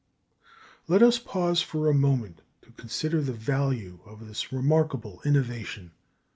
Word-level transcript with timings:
Let 0.87 1.03
us 1.03 1.19
pause 1.19 1.61
for 1.61 1.87
a 1.87 1.93
moment 1.93 2.41
to 2.63 2.71
consider 2.71 3.21
the 3.21 3.33
value 3.33 3.99
of 4.03 4.25
this 4.27 4.51
remarkable 4.51 5.21
innovation. 5.25 5.91